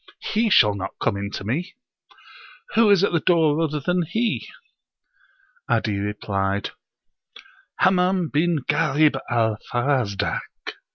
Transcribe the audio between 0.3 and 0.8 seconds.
He shall